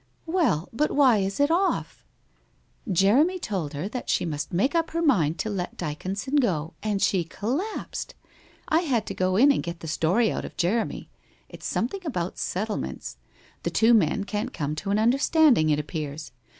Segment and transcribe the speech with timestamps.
[0.25, 2.07] 'Well, but why is it off?
[2.47, 6.73] * 1 Jeremy told her that she must make up her mind to let Dyconson go,
[6.81, 8.15] and she collapsed.
[8.67, 11.11] I had to go in and get the story out of Jeremy.
[11.49, 13.17] It's something about settle ments.
[13.61, 16.31] The two men can't come to an understanding, it appears.